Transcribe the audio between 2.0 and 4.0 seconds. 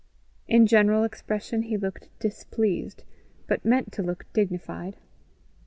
displeased, but meant